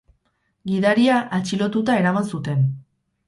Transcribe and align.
Gidaria 0.69 1.17
atxilotuta 1.37 1.97
eraman 2.05 2.27
zuten. 2.37 2.65